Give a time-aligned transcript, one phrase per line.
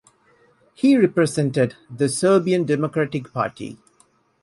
[0.73, 3.77] He represented the Serbian Democratic Party.